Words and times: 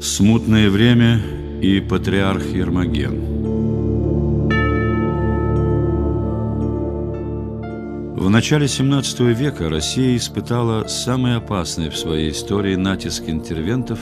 Смутное 0.00 0.70
время 0.70 1.20
и 1.60 1.78
патриарх 1.78 2.42
Ермоген. 2.54 3.20
В 8.16 8.30
начале 8.30 8.66
17 8.66 9.20
века 9.20 9.68
Россия 9.68 10.16
испытала 10.16 10.86
самый 10.86 11.36
опасный 11.36 11.90
в 11.90 11.98
своей 11.98 12.30
истории 12.30 12.76
натиск 12.76 13.24
интервентов, 13.26 13.98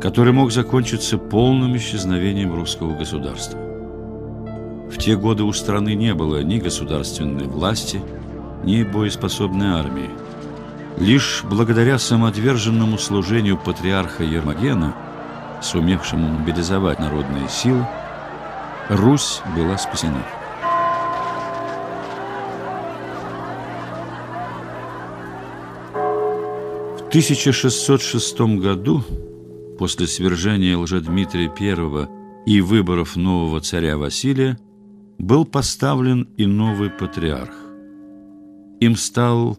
который 0.00 0.32
мог 0.32 0.50
закончиться 0.50 1.18
полным 1.18 1.76
исчезновением 1.76 2.52
русского 2.52 2.98
государства. 2.98 3.60
В 4.90 4.98
те 4.98 5.16
годы 5.16 5.44
у 5.44 5.52
страны 5.52 5.94
не 5.94 6.14
было 6.14 6.42
ни 6.42 6.58
государственной 6.58 7.46
власти, 7.46 8.00
ни 8.64 8.82
боеспособной 8.82 9.68
армии– 9.68 10.10
Лишь 10.98 11.44
благодаря 11.44 11.98
самоотверженному 11.98 12.96
служению 12.96 13.58
патриарха 13.58 14.24
Ермогена, 14.24 14.94
сумевшему 15.62 16.28
мобилизовать 16.28 16.98
народные 16.98 17.48
силы, 17.48 17.86
Русь 18.88 19.42
была 19.54 19.76
спасена. 19.76 20.22
В 26.96 27.08
1606 27.08 28.40
году, 28.58 29.04
после 29.78 30.06
свержения 30.06 30.78
Лжедмитрия 30.78 31.52
I 31.58 32.08
и 32.46 32.60
выборов 32.62 33.16
нового 33.16 33.60
царя 33.60 33.98
Василия, 33.98 34.58
был 35.18 35.44
поставлен 35.44 36.22
и 36.36 36.46
новый 36.46 36.88
патриарх. 36.88 37.54
Им 38.80 38.96
стал 38.96 39.58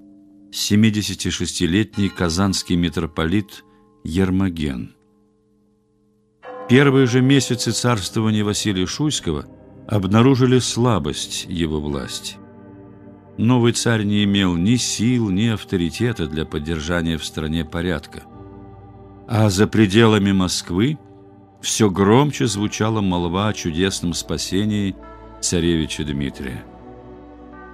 76-летний 0.51 2.09
казанский 2.09 2.75
митрополит 2.75 3.63
Ермоген. 4.03 4.95
Первые 6.69 7.07
же 7.07 7.21
месяцы 7.21 7.71
царствования 7.71 8.43
Василия 8.43 8.85
Шуйского 8.85 9.45
обнаружили 9.87 10.59
слабость 10.59 11.45
его 11.47 11.79
власти. 11.79 12.37
Новый 13.37 13.73
царь 13.73 14.03
не 14.03 14.23
имел 14.23 14.55
ни 14.55 14.75
сил, 14.75 15.29
ни 15.29 15.47
авторитета 15.47 16.27
для 16.27 16.45
поддержания 16.45 17.17
в 17.17 17.25
стране 17.25 17.63
порядка. 17.63 18.23
А 19.27 19.49
за 19.49 19.67
пределами 19.67 20.31
Москвы 20.31 20.97
все 21.61 21.89
громче 21.89 22.47
звучала 22.47 23.01
молва 23.01 23.49
о 23.49 23.53
чудесном 23.53 24.13
спасении 24.13 24.95
царевича 25.41 26.03
Дмитрия. 26.03 26.65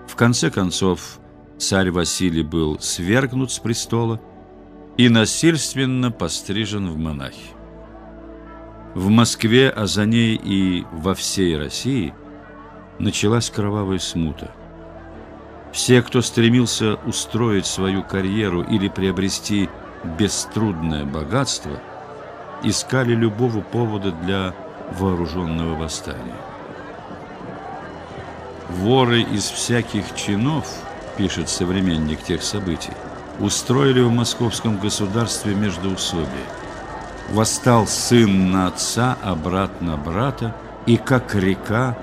В 0.08 0.16
конце 0.16 0.52
концов, 0.52 1.20
царь 1.58 1.92
Василий 1.92 2.44
был 2.44 2.80
свергнут 2.80 3.52
с 3.52 3.60
престола 3.60 4.20
и 4.98 5.10
насильственно 5.10 6.12
пострижен 6.12 6.90
в 6.90 6.98
монахи. 6.98 7.52
В 8.94 9.10
Москве, 9.10 9.70
а 9.70 9.88
за 9.88 10.06
ней 10.06 10.40
и 10.42 10.86
во 10.92 11.16
всей 11.16 11.58
России 11.58 12.14
началась 13.00 13.50
кровавая 13.50 13.98
смута. 13.98 14.52
Все, 15.72 16.04
кто 16.04 16.22
стремился 16.22 16.96
устроить 17.08 17.66
свою 17.66 18.04
карьеру 18.04 18.62
или 18.62 18.88
приобрести 18.88 19.70
беструдное 20.20 21.06
богатство, 21.06 21.80
искали 22.64 23.16
любого 23.16 23.62
повода 23.62 24.12
для 24.12 24.54
вооруженного 25.00 25.76
восстания. 25.76 26.36
Воры 28.70 29.22
из 29.22 29.46
всяких 29.46 30.14
чинов– 30.16 30.68
пишет 31.18 31.50
современник 31.50 32.24
тех 32.24 32.44
событий, 32.44 32.94
устроили 33.40 34.02
в 34.02 34.12
московском 34.12 34.78
государстве 34.78 35.56
междоусобие. 35.56 36.46
Восстал 37.32 37.88
сын 37.88 38.52
на 38.52 38.68
отца, 38.68 39.18
а 39.22 39.36
брат 39.36 39.82
на 39.82 39.98
брата, 39.98 40.56
и 40.86 40.98
как 40.98 41.36
река 41.36 41.98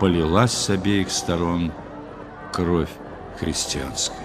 полилась 0.00 0.52
с 0.52 0.70
обеих 0.70 1.10
сторон 1.10 1.72
кровь 2.52 2.90
христианская. 3.38 4.16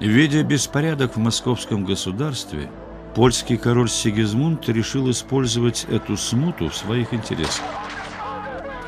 Видя 0.00 0.44
беспорядок 0.44 1.16
в 1.16 1.18
московском 1.18 1.84
государстве, 1.84 2.70
польский 3.14 3.56
король 3.56 3.90
Сигизмунд 3.90 4.68
решил 4.68 5.10
использовать 5.10 5.86
эту 5.90 6.16
смуту 6.16 6.68
в 6.68 6.76
своих 6.76 7.12
интересах. 7.12 7.64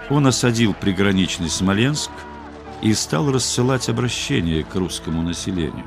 Он 0.08 0.26
осадил 0.26 0.74
приграничный 0.74 1.50
Смоленск– 1.50 2.10
и 2.82 2.94
стал 2.94 3.30
рассылать 3.30 3.88
обращения 3.88 4.62
к 4.62 4.74
русскому 4.74 5.22
населению. 5.22 5.84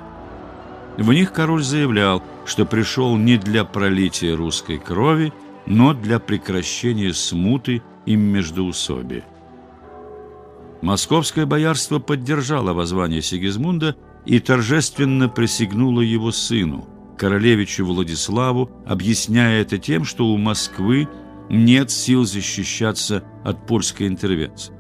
В 0.98 1.12
них 1.12 1.34
король 1.34 1.64
заявлял, 1.64 2.22
что 2.46 2.66
пришел 2.66 3.18
не 3.18 3.38
для 3.38 3.64
пролития 3.64 4.36
русской 4.36 4.78
крови, 4.78 5.34
но 5.66 5.94
для 5.94 6.20
прекращения 6.20 7.14
смуты 7.14 7.82
и 8.06 8.16
междоусобия. 8.16 9.24
Московское 10.82 11.46
боярство 11.46 12.00
поддержало 12.00 12.74
воззвание 12.74 13.22
Сигизмунда 13.22 13.96
и 14.26 14.40
торжественно 14.40 15.30
присягнуло 15.30 16.02
его 16.02 16.32
сыну, 16.32 16.88
королевичу 17.18 17.86
Владиславу, 17.86 18.70
объясняя 18.86 19.62
это 19.62 19.78
тем, 19.78 20.04
что 20.04 20.28
у 20.28 20.38
Москвы 20.38 21.08
нет 21.50 21.90
сил 21.90 22.26
защищаться 22.26 23.24
от 23.44 23.66
польской 23.66 24.08
интервенции. 24.08 24.74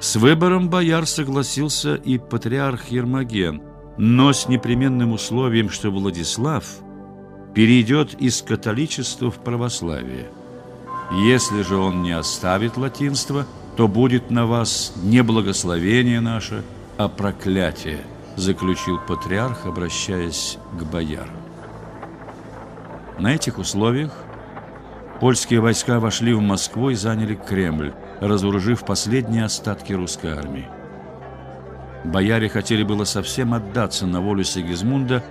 С 0.00 0.14
выбором 0.14 0.70
бояр 0.70 1.06
согласился 1.06 1.96
и 1.96 2.18
патриарх 2.18 2.88
Ермоген, 2.88 3.62
но 3.96 4.32
с 4.32 4.48
непременным 4.48 5.12
условием, 5.12 5.70
что 5.70 5.90
Владислав 5.90 6.64
перейдет 7.52 8.14
из 8.14 8.40
католичества 8.42 9.30
в 9.30 9.38
православие. 9.42 10.30
Если 11.10 11.62
же 11.62 11.76
он 11.76 12.02
не 12.02 12.12
оставит 12.12 12.76
латинство, 12.76 13.44
то 13.76 13.88
будет 13.88 14.30
на 14.30 14.46
вас 14.46 14.92
не 15.02 15.22
благословение 15.22 16.20
наше, 16.20 16.62
а 16.96 17.08
проклятие, 17.08 17.98
заключил 18.36 18.98
патриарх, 18.98 19.66
обращаясь 19.66 20.58
к 20.78 20.84
боярам. 20.84 21.30
На 23.18 23.34
этих 23.34 23.58
условиях 23.58 24.12
польские 25.20 25.58
войска 25.60 25.98
вошли 25.98 26.32
в 26.34 26.40
Москву 26.40 26.90
и 26.90 26.94
заняли 26.94 27.34
Кремль, 27.34 27.92
разоружив 28.20 28.84
последние 28.84 29.44
остатки 29.44 29.92
русской 29.92 30.32
армии. 30.32 30.68
Бояре 32.04 32.48
хотели 32.48 32.82
было 32.82 33.04
совсем 33.04 33.54
отдаться 33.54 34.06
на 34.06 34.20
волю 34.20 34.44
Сигизмунда, 34.44 35.22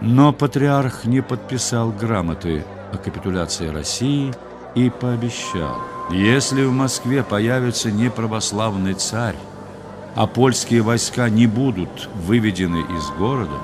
но 0.00 0.32
патриарх 0.32 1.04
не 1.04 1.22
подписал 1.22 1.90
грамоты 1.90 2.64
о 2.92 2.96
капитуляции 2.96 3.68
России 3.68 4.34
и 4.74 4.90
пообещал, 4.90 5.80
если 6.10 6.64
в 6.64 6.72
Москве 6.72 7.22
появится 7.22 7.90
неправославный 7.90 8.94
царь, 8.94 9.36
а 10.14 10.26
польские 10.26 10.82
войска 10.82 11.28
не 11.28 11.46
будут 11.46 12.08
выведены 12.14 12.80
из 12.80 13.10
города, 13.18 13.56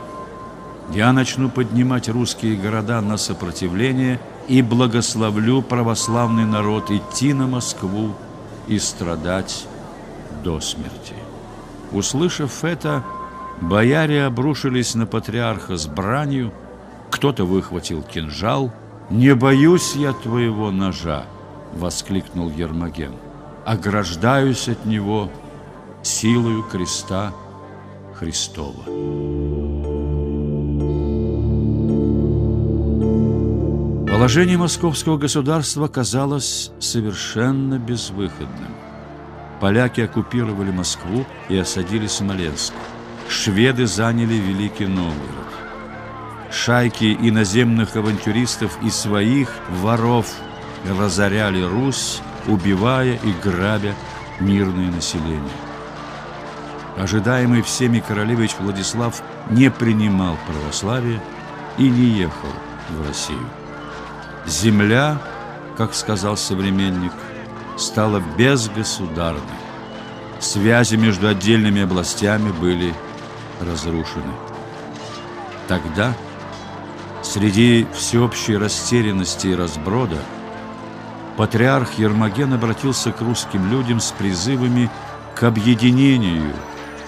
я 0.91 1.13
начну 1.13 1.49
поднимать 1.49 2.09
русские 2.09 2.57
города 2.57 3.01
на 3.01 3.17
сопротивление 3.17 4.21
и 4.49 4.63
благословлю 4.63 5.63
православный 5.63 6.45
народ 6.45 6.91
идти 6.91 7.33
на 7.33 7.47
Москву 7.47 8.15
и 8.69 8.79
страдать 8.79 9.67
до 10.43 10.61
смерти. 10.61 11.15
Услышав 11.93 12.65
это, 12.65 13.05
бояре 13.61 14.25
обрушились 14.25 14.95
на 14.95 15.07
патриарха 15.07 15.77
с 15.77 15.87
бранью, 15.87 16.53
кто-то 17.11 17.45
выхватил 17.45 18.03
кинжал. 18.03 18.73
«Не 19.11 19.35
боюсь 19.35 19.95
я 19.95 20.13
твоего 20.13 20.71
ножа!»— 20.71 21.27
воскликнул 21.75 22.51
Ермоген. 22.51 23.13
«Ограждаюсь 23.67 24.69
от 24.69 24.87
него 24.87 25.29
силою 26.03 26.63
креста 26.63 27.33
Христова». 28.15 29.72
Положение 34.23 34.57
московского 34.57 35.17
государства 35.19 35.89
казалось 35.89 36.71
совершенно 36.79 37.77
безвыходным. 37.77 38.73
Поляки 39.61 40.01
оккупировали 40.01 40.71
Москву 40.71 41.27
и 41.49 41.57
осадили 41.57 42.07
Смоленск. 42.07 42.73
Шведы 43.29 43.89
заняли 43.89 44.35
Великий 44.35 44.87
Новгород. 44.87 45.49
Шайки 46.53 47.19
иноземных 47.21 47.97
авантюристов 47.97 48.79
и 48.85 48.91
своих 48.91 49.49
воров 49.81 50.33
разоряли 50.89 51.63
Русь, 51.63 52.21
убивая 52.47 53.19
и 53.25 53.33
грабя 53.43 53.97
мирное 54.39 54.93
население. 54.93 55.43
Ожидаемый 56.97 57.63
всеми 57.63 57.99
королевич 57.99 58.55
Владислав 58.61 59.21
не 59.51 59.69
принимал 59.69 60.39
православие 60.47 61.21
и 61.77 61.91
не 61.91 62.21
ехал 62.21 62.51
в 62.89 63.09
Россию. 63.09 63.49
Земля, 64.47 65.19
как 65.77 65.95
сказал 65.95 66.37
современник, 66.37 67.13
стала 67.77 68.23
безгосударной. 68.37 69.41
Связи 70.41 70.97
между 70.97 71.29
отдельными 71.29 71.83
областями 71.83 72.51
были 72.51 72.95
разрушены. 73.61 74.33
Тогда 75.69 76.15
Среди 77.23 77.87
всеобщей 77.95 78.57
растерянности 78.57 79.47
и 79.47 79.55
разброда 79.55 80.19
патриарх 81.37 81.99
Ермоген 81.99 82.53
обратился 82.53 83.13
к 83.13 83.21
русским 83.21 83.71
людям 83.71 84.01
с 84.01 84.11
призывами 84.11 84.91
к 85.37 85.45
объединению 85.45 86.53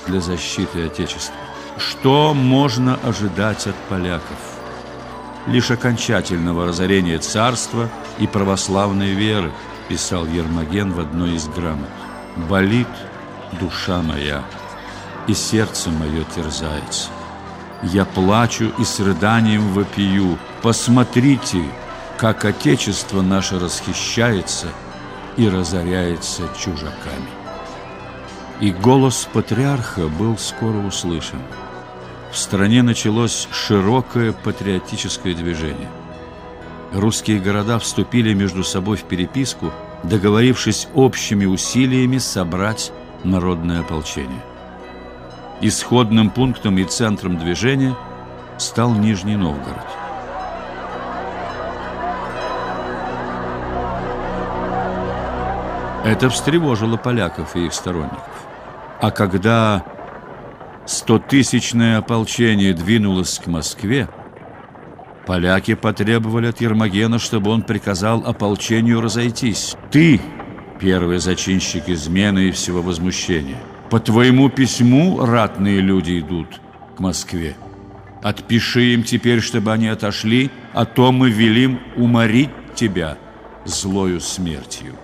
для 0.07 0.21
защиты 0.21 0.87
Отечества. 0.87 1.35
Что 1.77 2.33
можно 2.33 2.95
ожидать 3.03 3.67
от 3.67 3.75
поляков? 3.89 4.54
Лишь 5.47 5.71
окончательного 5.71 6.67
разорения 6.67 7.19
царства 7.19 7.89
и 8.19 8.27
православной 8.27 9.13
веры, 9.13 9.53
писал 9.89 10.27
Ермоген 10.27 10.93
в 10.93 11.01
одной 11.01 11.35
из 11.35 11.47
грамот. 11.49 11.89
«Болит 12.49 12.89
душа 13.61 14.03
моя, 14.03 14.43
и 15.27 15.35
сердце 15.35 15.91
мое 15.91 16.25
терзается. 16.35 17.11
Я 17.83 18.05
плачу 18.05 18.73
и 18.79 18.85
с 18.85 18.99
рыданием 19.01 19.73
вопию. 19.73 20.39
Посмотрите, 20.63 21.63
как 22.17 22.45
Отечество 22.45 23.21
наше 23.21 23.59
расхищается 23.59 24.69
и 25.37 25.49
разоряется 25.49 26.45
чужаками. 26.59 27.29
И 28.61 28.71
голос 28.71 29.29
патриарха 29.33 30.09
был 30.09 30.39
скоро 30.39 30.79
услышан. 30.79 31.41
В 32.35 32.37
стране 32.37 32.83
началось 32.83 33.47
широкое 33.53 34.33
патриотическое 34.33 35.37
движение. 35.37 35.89
Русские 36.93 37.39
города 37.39 37.79
вступили 37.79 38.35
между 38.35 38.65
собой 38.65 38.97
в 38.97 39.05
переписку, 39.05 39.71
договорившись 40.03 40.89
общими 40.95 41.45
усилиями 41.45 42.19
собрать 42.19 42.91
народное 43.23 43.83
ополчение. 43.83 44.43
Исходным 45.61 46.29
пунктом 46.29 46.77
и 46.79 46.85
центром 46.85 47.39
движения 47.39 47.95
стал 48.59 48.95
Нижний 48.95 49.37
Новгород. 49.37 49.87
Это 56.05 56.29
встревожило 56.31 56.97
поляков 56.97 57.55
и 57.55 57.67
их 57.67 57.73
сторонников. 57.73 58.29
А 59.01 59.13
когда 59.13 59.85
стотысячное 60.87 61.99
ополчение 61.99 62.75
двинулось 62.75 63.39
к 63.39 63.47
Москве, 63.47 64.09
поляки 65.27 65.75
потребовали 65.75 66.47
от 66.47 66.61
Ермогена, 66.61 67.19
чтобы 67.19 67.51
он 67.51 67.63
приказал 67.63 68.25
ополчению 68.27 69.01
разойтись. 69.01 69.77
«Ты, 69.91 70.21
первый 70.81 71.19
зачинщик 71.19 71.89
измены 71.89 72.49
и 72.49 72.51
всего 72.51 72.83
возмущения, 72.83 73.59
по 73.91 74.01
твоему 74.01 74.49
письму 74.51 75.25
ратные 75.25 75.81
люди 75.81 76.21
идут 76.21 76.61
к 76.97 77.01
Москве. 77.01 77.57
Отпиши 78.23 78.95
им 78.95 79.03
теперь, 79.03 79.41
чтобы 79.41 79.73
они 79.73 79.89
отошли, 79.89 80.51
а 80.73 80.85
то 80.85 81.13
мы 81.13 81.31
велим 81.31 81.81
уморить 81.97 82.51
тебя 82.75 83.17
злою 83.65 84.21
смертью». 84.21 84.95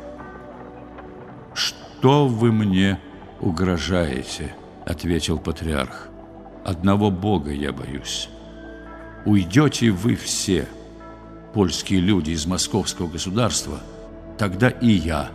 «Что 1.54 2.26
вы 2.26 2.52
мне 2.52 2.98
угрожаете?»— 3.40 4.54
ответил 4.90 5.38
патриарх. 5.38 6.08
«Одного 6.64 7.10
Бога 7.10 7.52
я 7.52 7.72
боюсь. 7.72 8.28
Уйдете 9.24 9.90
вы 9.90 10.14
все, 10.14 10.68
польские 11.54 12.00
люди 12.00 12.30
из 12.30 12.46
московского 12.46 13.08
государства, 13.08 13.80
тогда 14.38 14.68
и 14.68 14.90
я 14.90 15.30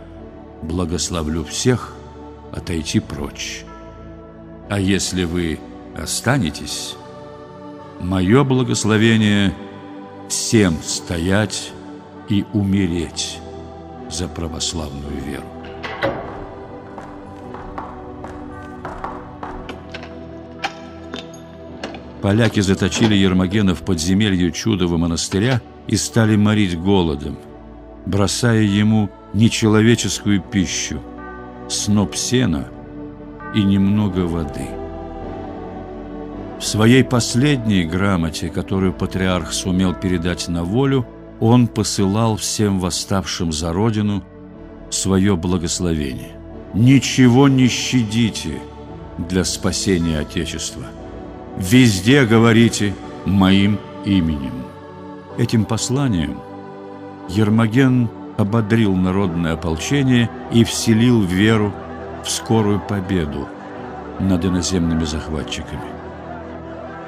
благословлю 0.62 1.44
всех 1.44 1.94
отойти 2.52 3.00
прочь. 3.00 3.64
А 4.68 4.80
если 4.80 5.24
вы 5.24 5.60
останетесь, 5.96 6.96
мое 8.00 8.44
благословение 8.44 9.54
всем 10.28 10.76
стоять 10.82 11.72
и 12.28 12.44
умереть 12.52 13.38
за 14.10 14.28
православную 14.28 15.22
веру. 15.24 15.55
Поляки 22.26 22.58
заточили 22.58 23.14
Ермогена 23.14 23.76
в 23.76 23.82
подземелье 23.82 24.50
чудового 24.50 24.96
монастыря 24.96 25.62
и 25.86 25.96
стали 25.96 26.34
морить 26.34 26.76
голодом, 26.76 27.38
бросая 28.04 28.62
ему 28.62 29.10
нечеловеческую 29.32 30.40
пищу, 30.40 31.00
сноп 31.68 32.16
сена 32.16 32.66
и 33.54 33.62
немного 33.62 34.26
воды. 34.26 34.66
В 36.58 36.64
своей 36.64 37.04
последней 37.04 37.84
грамоте, 37.84 38.48
которую 38.48 38.92
патриарх 38.92 39.52
сумел 39.52 39.94
передать 39.94 40.48
на 40.48 40.64
волю, 40.64 41.06
он 41.38 41.68
посылал 41.68 42.36
всем 42.36 42.80
восставшим 42.80 43.52
за 43.52 43.72
родину 43.72 44.24
свое 44.90 45.36
благословение. 45.36 46.32
«Ничего 46.74 47.46
не 47.46 47.68
щадите 47.68 48.58
для 49.16 49.44
спасения 49.44 50.18
Отечества» 50.18 50.86
везде 51.56 52.24
говорите 52.24 52.94
моим 53.24 53.78
именем. 54.04 54.64
Этим 55.38 55.64
посланием 55.64 56.38
Ермоген 57.28 58.08
ободрил 58.36 58.94
народное 58.94 59.54
ополчение 59.54 60.30
и 60.52 60.64
вселил 60.64 61.22
веру 61.22 61.72
в 62.24 62.30
скорую 62.30 62.80
победу 62.80 63.48
над 64.18 64.44
иноземными 64.44 65.04
захватчиками. 65.04 65.96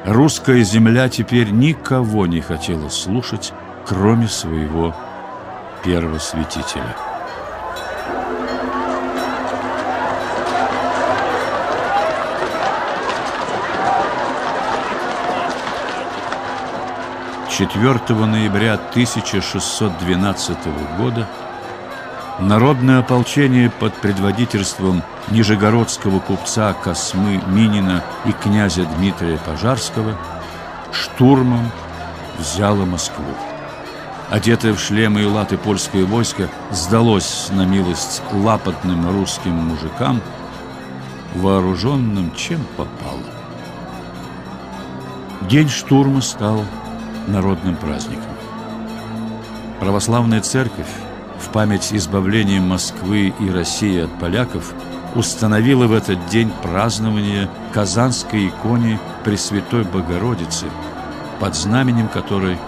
Русская 0.04 0.62
земля 0.62 1.08
теперь 1.08 1.50
никого 1.50 2.26
не 2.26 2.40
хотела 2.40 2.88
слушать, 2.88 3.52
кроме 3.86 4.28
своего 4.28 4.94
первосвятителя. 5.84 6.96
4 17.58 17.98
ноября 18.24 18.74
1612 18.74 20.58
года 20.96 21.28
народное 22.38 23.00
ополчение 23.00 23.68
под 23.68 23.94
предводительством 23.94 25.02
нижегородского 25.32 26.20
купца 26.20 26.72
Космы 26.72 27.42
Минина 27.48 28.04
и 28.26 28.30
князя 28.30 28.84
Дмитрия 28.84 29.38
Пожарского 29.38 30.16
штурмом 30.92 31.68
взяло 32.38 32.84
Москву. 32.84 33.24
Одетое 34.30 34.72
в 34.72 34.78
шлемы 34.78 35.22
и 35.22 35.26
латы 35.26 35.58
польское 35.58 36.04
войско 36.04 36.48
сдалось 36.70 37.48
на 37.50 37.66
милость 37.66 38.22
лапотным 38.32 39.10
русским 39.10 39.54
мужикам, 39.54 40.22
вооруженным 41.34 42.32
чем 42.36 42.60
попало. 42.76 43.24
День 45.40 45.68
штурма 45.68 46.20
стал 46.20 46.62
народным 47.28 47.76
праздником. 47.76 48.30
Православная 49.80 50.40
церковь 50.40 50.88
в 51.38 51.50
память 51.50 51.92
избавления 51.92 52.60
Москвы 52.60 53.32
и 53.38 53.50
России 53.50 54.00
от 54.02 54.18
поляков 54.18 54.74
установила 55.14 55.86
в 55.86 55.92
этот 55.92 56.26
день 56.26 56.50
празднование 56.62 57.48
Казанской 57.72 58.48
иконе 58.48 58.98
Пресвятой 59.24 59.84
Богородицы, 59.84 60.66
под 61.38 61.54
знаменем 61.54 62.08
которой 62.08 62.58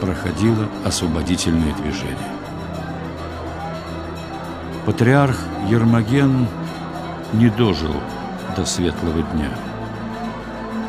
проходило 0.00 0.68
освободительное 0.84 1.74
движение. 1.74 2.16
Патриарх 4.86 5.36
Ермоген 5.68 6.48
не 7.32 7.48
дожил 7.48 7.94
до 8.56 8.64
светлого 8.64 9.22
дня. 9.22 9.50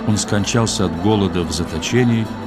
Он 0.07 0.17
скончался 0.17 0.85
от 0.85 1.01
голода 1.01 1.43
в 1.43 1.51
заточении– 1.51 2.25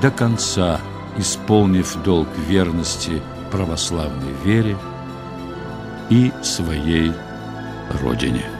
до 0.00 0.10
конца 0.10 0.80
исполнив 1.16 1.96
долг 2.04 2.28
верности 2.48 3.22
православной 3.50 4.32
вере 4.44 4.76
и 6.10 6.32
своей 6.42 7.12
Родине. 8.02 8.57